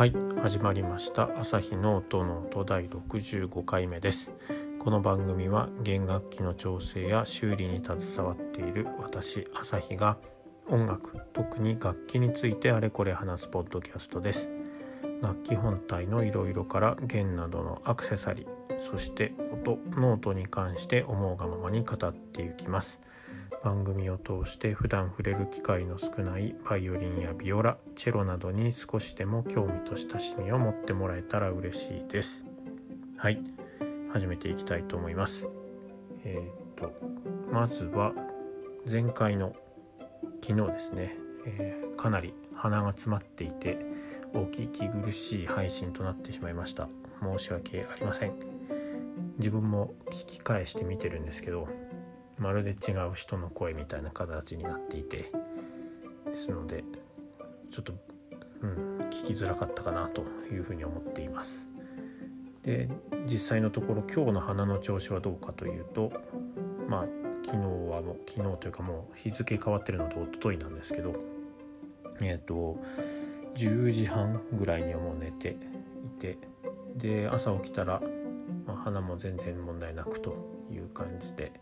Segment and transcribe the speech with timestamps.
[0.00, 1.28] はい始まりました。
[1.38, 4.32] 朝日の音ノート第65回目です。
[4.78, 10.16] この番組は弦楽器の調整や修理に携わっている私朝日が
[10.70, 14.50] 音楽特に楽器についてあれこれ話すポッドキャストです。
[15.20, 23.00] 楽器本体のいろいろから弦などのアクセサリーそして音ノートに関して思うがままに語っていきます。
[23.62, 32.46] 番組を通して普段触れる機会の少ないバイオリンやビオラチェロなどに少しでも興味と親しみを持ってもらえたら嬉しいです。
[33.18, 33.42] はい。
[34.12, 35.46] 始めていきたいと思います。
[36.24, 36.92] えー、っと
[37.52, 38.12] まずは
[38.90, 39.54] 前回の
[40.42, 43.78] 昨日ですね、えー、かなり鼻が詰まっていて
[44.32, 46.88] お聞き苦しい配信となってしまいました。
[47.22, 48.32] 申し訳ありません。
[49.36, 51.68] 自分も聞き返してみてるんですけど
[52.40, 55.30] まるで違う人の声みたいな形になっていて
[56.26, 56.82] ですので
[57.70, 57.92] ちょっと、
[58.62, 61.66] うん、聞きづらかったかなというふうに思っています。
[62.62, 62.88] で
[63.26, 66.12] 実際のところ今日の鼻の調子はどうかというと
[66.88, 67.06] まあ
[67.44, 71.14] 昨日はもう昨日というかもう日付変わってるので一昨日なんですけど
[72.20, 72.78] えっ、ー、と
[73.54, 75.56] 10時半ぐらいにはもう寝て
[76.04, 76.38] いて
[76.96, 78.00] で朝起きたら、
[78.66, 80.36] まあ、鼻も全然問題なくと
[80.70, 81.52] いう感じで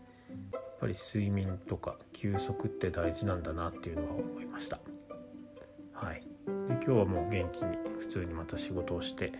[0.79, 4.79] ぱり睡眠とか休息って大事なんだなっていうのは思いました。
[5.93, 6.23] はい。
[6.67, 9.33] で今日はもう元気に普通にまた仕事をして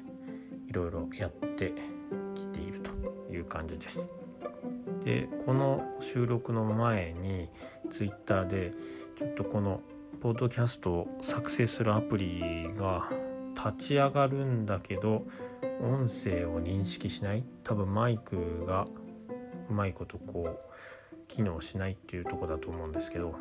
[0.68, 1.74] いろいろやって
[2.36, 2.92] きていると
[3.32, 4.12] いう感じです。
[5.04, 7.50] でこの収録の前に
[7.90, 8.74] Twitter で
[9.18, 9.80] ちょっとこの
[10.22, 13.10] ポッドキャストを作成するアプリが
[13.56, 15.26] 立ち上がるんだけど
[15.82, 17.44] 音声を認識しない。
[17.64, 18.86] 多分マイクが
[19.70, 20.66] うまいことこう
[21.30, 23.36] 機能しないっていうとこだと思うんですけど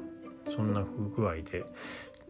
[0.46, 1.64] そんな不具合で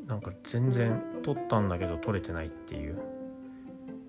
[0.07, 2.99] なんか全然撮ったんだけど撮れてないっていう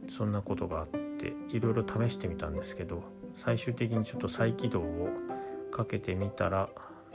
[0.08, 5.10] そんなことがあっていろいろ試してみたんですけど最終的にちょっと再起動を
[5.72, 6.70] かけてみたら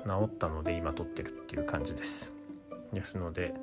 [0.05, 2.33] 治ったので今撮ってるっていう感じです。
[2.93, 3.55] ですので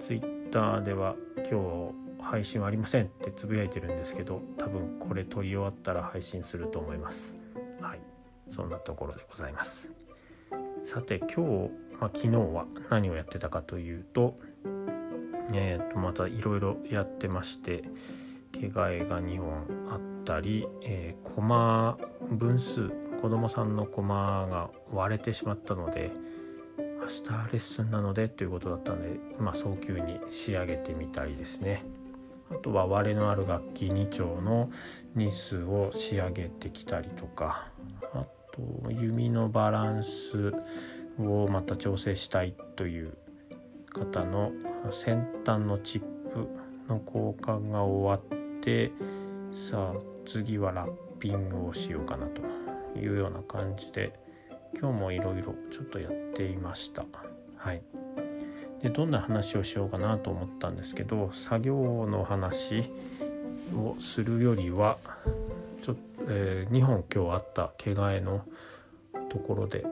[0.00, 1.14] Twitter では
[1.50, 7.36] 今日配信はありませんってつぶやいてるんですけど多分これ撮り終わったら配信すると思います。
[7.80, 8.00] はい。
[8.48, 10.03] そんなところでございます。
[10.84, 11.40] さて今日、
[11.98, 14.36] まあ、昨日は何をやってたかというと,、
[15.54, 17.84] えー、とまたいろいろやってまして
[18.52, 21.96] 毛替えが2本あったり、えー、コマ
[22.30, 22.90] 分数
[23.22, 26.12] 子供さんのコマが割れてしまったので
[26.76, 27.22] 明日
[27.52, 31.84] レッスンなのでということだったので、まあ、早急に仕上げてみたりですね。
[32.50, 34.70] あとは割れのある楽器2丁の
[35.14, 37.70] ニスを仕上げてきたりとか。
[38.54, 40.52] と弓のバランス
[41.18, 43.16] をまた調整したいという
[43.92, 44.52] 方の
[44.90, 46.48] 先端のチップ
[46.88, 48.92] の交換が終わって
[49.52, 52.42] さあ次はラッピングをしようかなと
[52.98, 54.12] いうような感じで
[54.78, 57.04] 今日もいろいろちょっとやっていました。
[57.56, 57.82] はい。
[58.82, 62.90] でどんな話をしようかなと思ったんですけど作業の話
[63.74, 64.98] をするよりは
[65.82, 68.44] ちょっと、えー、2本今日あった毛替えの
[69.28, 69.84] ところで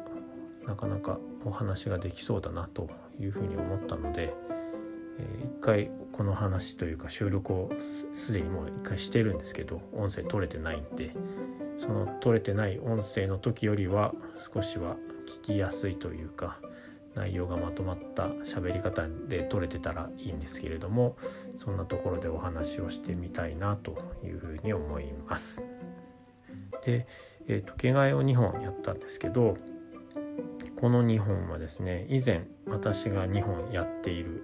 [0.66, 2.88] なかなかお話ができそうだなと
[3.20, 4.32] いうふうに思ったので、
[5.18, 7.70] えー、一回この話というか収録を
[8.12, 11.14] すでにもう一回してるんですけど音声取れてないんで
[11.76, 16.58] その取れてない音声の時よりは少しは聞きやすいというか
[17.14, 21.16] 内容がまとまった喋り方で取れてたらいいんですけれども
[21.56, 25.62] そんなところでお話をしてみたいなというふうに思います。
[26.84, 27.06] で、
[27.46, 29.56] えーと、毛替えを2本やったんですけど
[30.76, 34.42] この2本はですね以前私が2本やっている、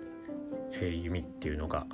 [0.72, 1.86] えー、弓っていうのが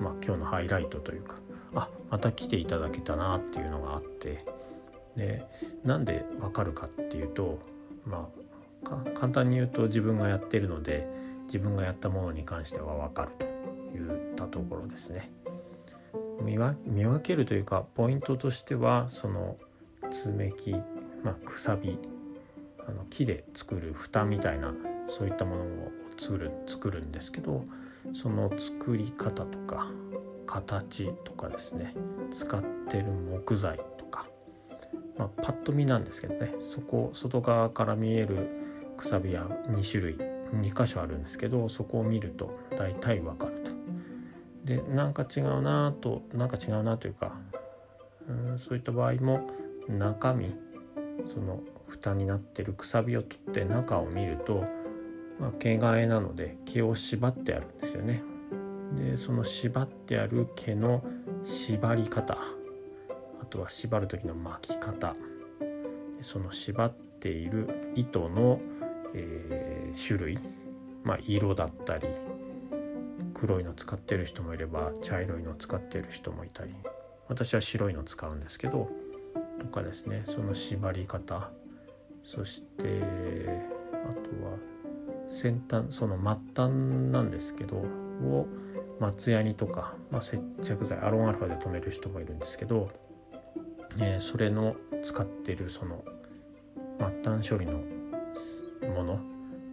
[0.00, 1.36] まあ今日のハイライトというか
[1.74, 4.44] あまた来ていただけたなっていうのがあって
[5.16, 5.44] で
[5.84, 7.58] なんでわかるかっていうと
[8.04, 8.40] まあ
[9.14, 11.06] 簡単に言うと自分がやってるので
[11.46, 13.46] 自分がやったものに関してはわかると
[13.96, 15.30] いったところですね。
[16.42, 19.56] 見分けるというかポイントとしてはその
[20.10, 20.72] 爪木、
[21.22, 21.98] まあ、くさび
[22.86, 24.74] あの木で作る蓋みたいな
[25.06, 25.66] そういったものを
[26.16, 27.64] 作る作るんですけど
[28.12, 29.90] その作り方とか
[30.46, 31.94] 形とかですね
[32.32, 34.26] 使ってる木材とか、
[35.16, 38.48] まあ、パッと見なんですけどねそこ外側から見える
[38.96, 40.16] くさびは2種類
[40.52, 43.59] 2箇所あるんですけどそこを見ると大体わかる。
[44.70, 47.32] でなんか違うなとなんか違うなというか
[48.28, 49.48] うんそういった場合も
[49.88, 50.54] 中身
[51.26, 54.64] その蓋になってるくさびを取って中を見ると、
[55.40, 58.22] まあ、毛替えなので毛を縛ってあるんですよね。
[58.94, 61.02] でその縛ってある毛の
[61.44, 62.38] 縛り方
[63.42, 65.16] あとは縛る時の巻き方
[66.22, 68.60] その縛っている糸の、
[69.14, 70.38] えー、種類、
[71.02, 72.06] まあ、色だったり
[73.40, 76.74] 黒いの使ってる人もいれば茶色いの使ってる人もいたり
[77.26, 78.86] 私は白いの使うんですけど
[79.58, 80.22] とかですね。
[80.24, 81.50] その縛り方。
[82.24, 83.02] そして
[83.92, 84.58] あとは
[85.28, 86.72] 先端その末端
[87.10, 88.46] なんですけどを
[88.98, 92.90] 松ヤニとか、まあ、接着剤アロンアルファで留める人もいるんですけど、
[93.98, 96.04] えー、それの使ってるその
[97.22, 97.80] 末端処理の
[98.94, 99.20] もの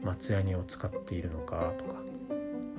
[0.03, 1.95] 松ヤニを使っているのかとか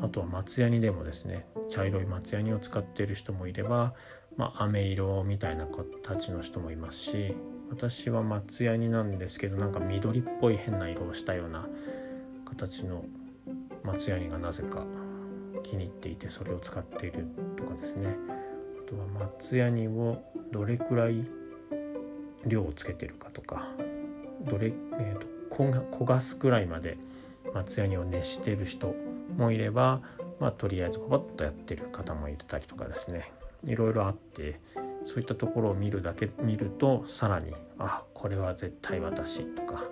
[0.00, 3.94] あとは松ヤニでもですね茶色い松ヤニを使っている人もいれば、
[4.36, 7.36] まあ、飴色みたいな形の人もいますし
[7.70, 11.68] 私は松ヤニなんですけどなんか緑っぽい変な色をしたような
[12.46, 13.04] 形の
[13.82, 14.84] 松ヤニがなぜか
[15.62, 18.16] 気に入っていてそれを使っているとかですね。
[18.86, 21.26] あとは松ヤニをどれくらい
[22.46, 23.68] 量をつけてるかとか
[24.48, 24.68] どれ、
[24.98, 26.96] えーと、焦がすくらいまで
[27.52, 28.94] 松ヤニを熱してる人
[29.38, 30.02] もいれば、
[30.40, 33.32] まあ、とりあえずパパッとやってる方もいたりとかですね。
[33.64, 34.60] いろいろあって
[35.04, 39.82] そういったところを見るだけ見るとさらにあこれは絶対私とか、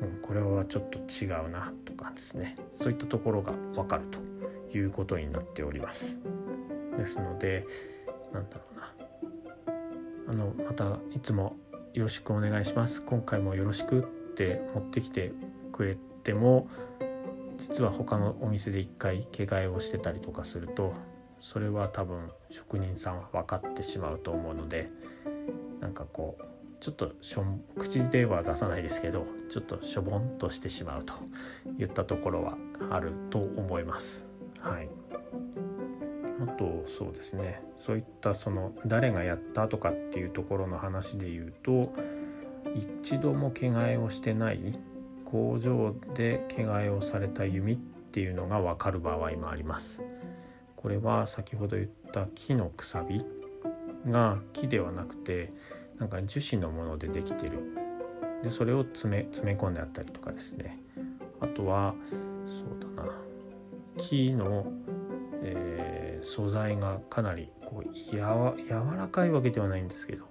[0.00, 2.56] うん、これはちょっと違うなとかですね。
[2.72, 6.20] そういったところが分かるということになっております。
[6.96, 7.66] ですので
[8.32, 8.94] なんだろうな。
[10.28, 11.56] あのまたいつも
[11.92, 13.02] よろしくお願いします。
[13.02, 15.32] 今回もよろしくって持ってきて
[15.72, 16.68] くれても
[17.56, 20.94] 実は他のお店で一回毛替えをしてたりとかすると
[21.40, 24.90] それは多分職人さんは分かってしまうと思うので
[25.80, 26.44] なんかこう
[26.80, 27.44] ちょっとしょ
[27.78, 31.14] 口では出さないですけどちょっとしょぼんとしてしまうと
[31.78, 32.56] いったところは
[32.90, 34.24] あると思います。
[34.58, 34.88] はい、
[36.42, 41.92] あとそうですねそういったその誰がやったとかっていうところの話で言うと
[42.74, 44.78] 一度も毛替えをしてない
[45.34, 50.00] 工場で毛替えをされた弓っていうのが分かる場合もあります。
[50.76, 53.24] これは先ほど言った木のくさび
[54.06, 55.52] が木ではなくて
[55.98, 57.58] なんか樹脂のものでできてる。
[58.44, 60.78] でそれを詰め詰め込んであったりとかですね。
[61.40, 61.96] あとは
[62.46, 63.12] そうだな。
[63.96, 64.72] 木の、
[65.42, 70.26] えー、素材がかなりこうやわ柔らかいわけではないんですけど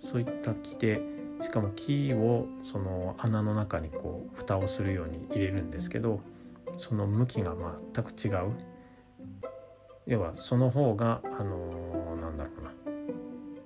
[0.00, 1.02] そういった木で
[1.42, 6.20] しかも木をその穴の中にこう蓋をするように入れるんですけど
[6.78, 7.54] その向きが
[7.94, 8.52] 全く違う。
[10.06, 12.72] 要はその方があのー、なんだろうな。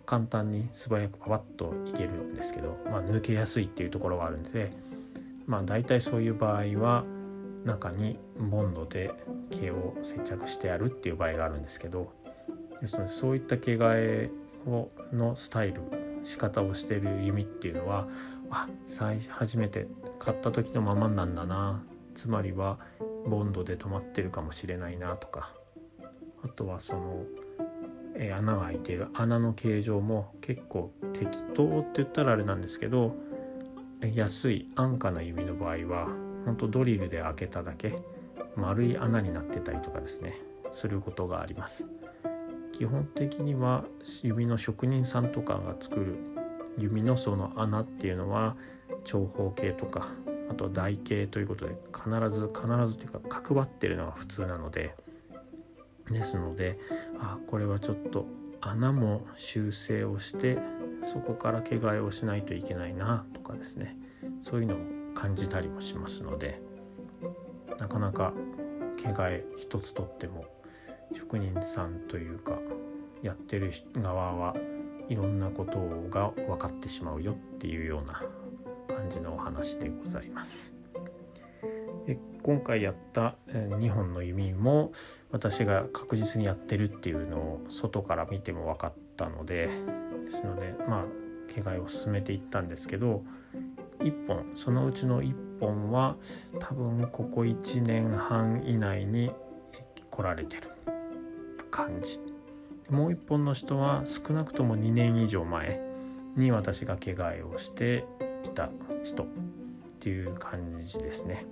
[0.07, 4.71] 簡単に素早くパパッといけるんですけど、まあ、抜けやすいっていうところがあるので
[5.47, 7.05] まあ大体そういう場合は
[7.65, 9.13] 中にボンドで
[9.51, 12.13] 毛を接着してやるっていう場合があるんですけど
[12.81, 14.31] ですのでそういった毛替え
[14.67, 15.81] をのスタイル
[16.27, 18.09] 仕方をしてる弓っていうのは
[18.51, 19.87] あ最初めて
[20.19, 21.83] 買った時のままなんだな。
[22.15, 22.79] つまりは
[23.27, 25.53] ボンドで止まってるかもしれないなとか。
[26.43, 27.25] あとはその、
[28.15, 33.17] えー、穴が開いている穴の形状も結構適当って言ったらあれなんですけど
[34.15, 36.09] 安い安価な指の場合は
[36.45, 37.97] 本当ドリルで開けただけ
[38.55, 40.35] 丸い穴になってたりとかですね。
[40.73, 41.87] することがあります。
[42.77, 43.85] 基本的には
[44.23, 46.19] 指の職人さんとかが作る
[46.77, 48.55] 指のその穴っていうのは
[49.05, 50.09] 長方形とか
[50.51, 54.95] あと台形ということで必ず必ずというか角張ってるのが普通なので
[56.11, 56.79] ですので
[57.19, 58.27] あこれはちょっと
[58.61, 60.59] 穴も修正をして
[61.03, 63.97] そこから毛替えをしないといけないなとかですね。
[64.43, 64.79] そういうのを
[65.15, 66.61] 感じたりもしますので
[67.79, 68.35] なかなか
[68.99, 70.45] 毛替え一つとっても
[71.15, 72.59] 職人さんというか
[73.23, 74.57] やってる側は
[75.09, 75.79] いろんなこと
[76.11, 78.23] が分かってしまうよっていうような
[78.95, 80.77] 感じのお話でございます。
[82.47, 84.93] 今回やった2本の弓も
[85.33, 89.69] 私が確実にやってるっていうのを外から見ても分かったので
[90.25, 91.05] ですのでまあ
[91.53, 93.25] 毛替えを進めていったんですけど
[93.99, 96.15] 1本そのうちの1本は
[96.61, 99.33] 多分ここ1年半以内に
[100.09, 100.71] 来られてる
[101.71, 102.21] 感じ
[102.91, 105.81] もう1本の人は少なくとも2年以上前
[106.37, 108.05] に私が毛替えをして
[108.45, 108.71] いた
[109.03, 109.27] 人っ
[109.99, 111.47] ていう感じですね。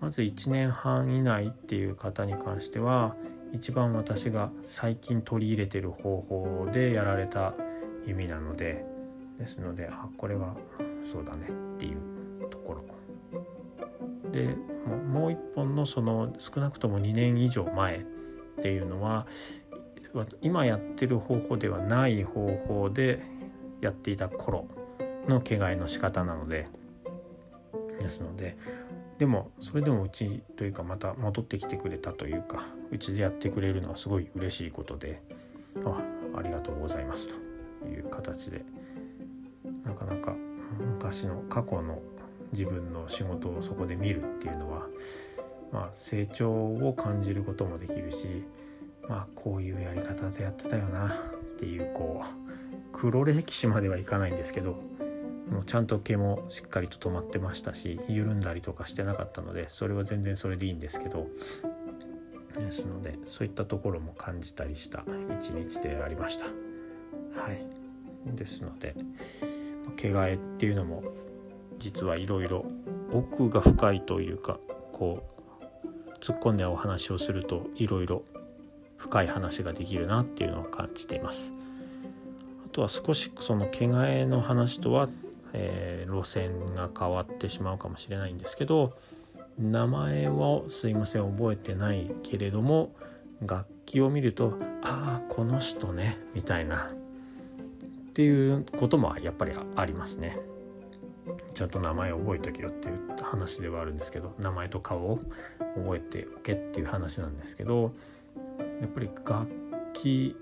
[0.00, 3.16] まず1年半以内っていう方に関しては
[3.52, 7.54] 一番私が最近取り入れてる方法でやられた
[8.06, 8.84] 弓なので
[9.38, 10.54] ですのであこれは
[11.04, 12.84] そうだねっていうところ
[14.34, 14.56] で
[15.12, 18.04] もう一本のその少なくとも2年以上前
[18.58, 19.26] っていうのは
[20.40, 23.20] 今やってる方法ではない方法で
[23.80, 24.68] やっていた頃
[25.28, 26.68] の毛替えの仕方なので
[28.00, 28.56] ですので
[29.18, 35.22] でもそれでもうちというかまた戻ってきてくれたというかうちでやってくれるのはすごい嬉しいことで
[35.84, 36.02] あ
[36.36, 37.28] ありがとうございます
[37.82, 38.64] という形で
[39.84, 40.34] なかなか
[40.78, 42.00] 昔の過去の
[42.52, 44.86] 自分の仕事をそこで見るっていうのは、
[45.74, 48.46] まあ、成長を感じることもできるし、
[49.08, 51.10] まあ、こういうやり方でやってたよなっ
[51.58, 54.80] ていうこう黒歴史まではいかないんですけど
[55.50, 61.26] もうちゃんと毛もしっかりと止まってましたし緩んだりとかしてなかったのでそれは全然それでいいんですけど
[62.56, 65.04] ですのでそういったところも感じたりした
[65.40, 66.44] 一日でありました。
[66.44, 67.66] はい
[68.26, 68.94] ですので
[69.96, 71.02] 毛替えっていうのも
[71.78, 72.64] 実はいろいろ
[73.12, 74.58] 奥が深いというか
[74.92, 75.33] こう
[76.24, 78.22] 突っ込んでお話をするといろいろ
[78.96, 81.52] 深い話ができるなっていうのを感じています。
[82.64, 85.10] あとは少しその毛替えの話とは、
[85.52, 88.94] えー、路線が変わってしまうかもしれないんですけど
[89.58, 92.94] 名前をすいません覚えてないけれども
[93.42, 100.38] 楽器を見るとああこの人ねみたいなっていうこともやっぱりありますね。
[101.54, 105.18] ちゃんと名前覚えとけよっていう話ではあるんですけど名前と顔を
[105.76, 107.92] 覚えておけっていう話なんですけど
[108.80, 109.46] やっぱり楽
[109.92, 110.36] 器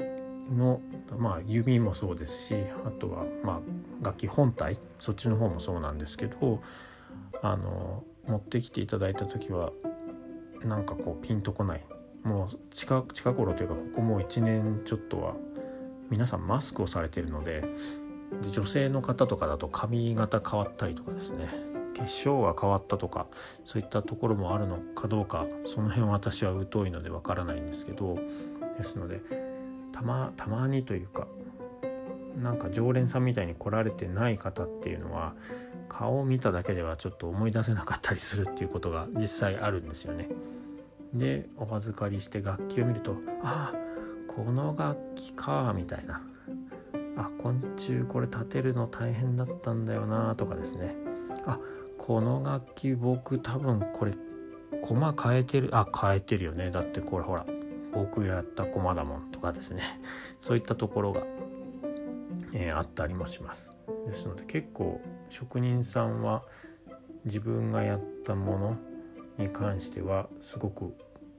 [0.51, 0.81] の
[1.17, 3.61] まあ弓もそうですしあとはまあ
[4.05, 6.61] 楽器本体そっちの方もそうなんですけど
[7.43, 9.73] あの持ってきていただいた時は
[10.65, 11.85] なんかこうピンとこない。
[12.23, 15.35] もう近近頃というかここもう1年ちょっとは
[16.09, 17.65] 皆さんマスクをされてるので
[18.41, 21.49] で女性の方とかだと髪型変わったりとかですね
[21.97, 23.27] 化粧が変わったとか
[23.65, 28.19] そういったところもあるのかどうかその辺は私は疎いのでわからないんですけど
[28.77, 29.21] ですので
[29.93, 31.27] たまたまにというか
[32.41, 35.35] なんか常連さんみたいに来られてない方っていうのは
[35.89, 40.29] 顔を見ただけではちょっと思い出せなかったりするっていうことが実際あるんですよね。
[41.13, 43.83] でお預かりして楽器を見るとああ
[44.27, 46.23] この楽器かみたいな
[47.17, 50.95] あ昆虫これ立てるの大変だったんだよなとかですね。
[51.47, 51.59] あ
[51.99, 54.13] この楽器僕多分これ
[54.83, 56.71] 駒変えてるあ変えてるよね。
[56.71, 57.47] だってこれほら
[57.93, 59.83] 僕やった駒だもんとかですね。
[60.41, 61.23] そういったところが、
[62.53, 63.71] えー、あったりもします。
[64.07, 66.43] ですので結構職人さんは
[67.25, 68.77] 自分がやったもの
[69.39, 70.95] に関してはすごく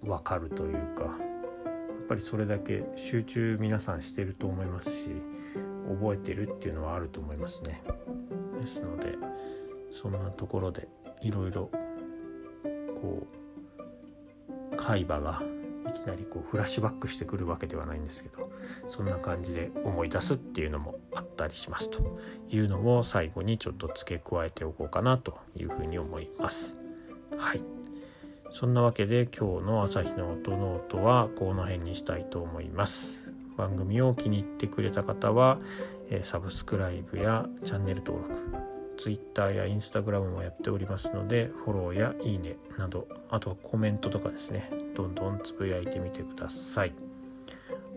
[0.05, 1.17] わかるというか
[2.03, 5.11] っぱりそれだけ集中皆さんしてると思いますし
[5.89, 7.81] 覚えてるっていうのはあると思いますね。
[8.61, 9.15] ですので
[9.91, 10.87] そんなところで
[11.21, 11.69] いろいろ
[13.01, 13.27] こ
[14.71, 15.41] う海馬が
[15.87, 18.51] いきなりこうフラッシュバックしてくるわけではないんですけど
[18.87, 22.17] そんな感じで思い出すっていうのもあったりしますと
[22.49, 26.75] いうのを最後にちょっと付け加えておこうかなというふうに思います。
[27.37, 27.82] はい
[28.53, 33.17] そんなわけで今日の朝日の音ノートはこの辺にしたいと思います。
[33.57, 35.57] 番組を気に入ってくれた方は、
[36.11, 38.35] えサブスクライブやチャンネル登録
[38.97, 46.93] Twitter や Instagram もやっておりますのでフォローやいいねなどあとはコメントとかですねどんどんつぶやいてみてください。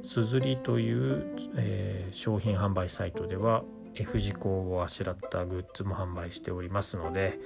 [0.05, 3.63] すずりという、えー、商品販売サイトでは
[3.97, 7.39] F 字工をあしらったグッズも販売しておりますので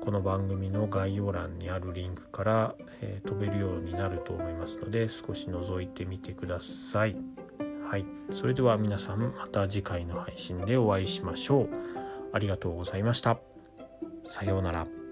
[0.00, 7.16] この番組の概要欄にあるリンクから、えー、飛べるようになると思いますので少し覗いてみてください。
[7.86, 11.68] はい、それでは皆さんまた次回の配信でお会いしましょう。
[12.32, 13.38] ありがとうございました。
[14.24, 15.03] さようなら。